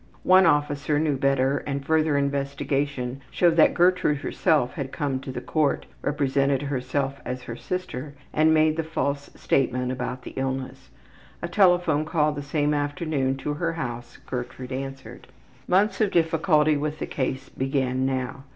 One 0.23 0.47
officer 0.47 0.97
knew 0.97 1.15
better 1.15 1.59
and 1.67 1.85
further 1.85 2.17
investigation 2.17 3.21
showed 3.29 3.55
that 3.57 3.75
Gertrude 3.75 4.17
herself 4.21 4.73
had 4.73 4.91
come 4.91 5.19
to 5.19 5.31
the 5.31 5.41
court, 5.41 5.85
represented 6.01 6.63
herself 6.63 7.21
as 7.23 7.43
her 7.43 7.55
sister, 7.55 8.15
and 8.33 8.51
made 8.51 8.77
the 8.77 8.83
false 8.83 9.29
statement 9.35 9.91
about 9.91 10.23
the 10.23 10.31
illness. 10.31 10.89
A 11.43 11.47
telephone 11.47 12.03
call 12.03 12.31
the 12.31 12.41
same 12.41 12.73
afternoon 12.73 13.37
to 13.45 13.53
her 13.53 13.73
house 13.73 14.17
Gertrude 14.25 14.71
answered. 14.71 15.27
Months 15.67 16.01
of 16.01 16.09
difficulty 16.09 16.75
with 16.75 16.97
the 16.97 17.05
case 17.05 17.49
began 17.49 18.03
now. 18.03 18.45